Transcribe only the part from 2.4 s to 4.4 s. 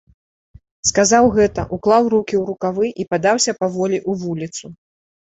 рукавы і падаўся паволі ў